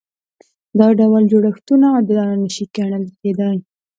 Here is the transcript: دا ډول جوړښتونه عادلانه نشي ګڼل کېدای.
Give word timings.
دا 0.79 0.87
ډول 0.99 1.23
جوړښتونه 1.31 1.85
عادلانه 1.95 2.35
نشي 2.43 2.65
ګڼل 2.75 3.05
کېدای. 3.21 3.57